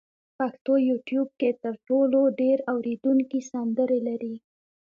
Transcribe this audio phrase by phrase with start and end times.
[0.37, 4.35] پښتو یوټیوب کې تر ټولو ډېر اورېدونکي سندرې لري.